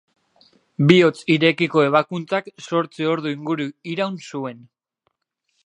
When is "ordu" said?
3.13-3.35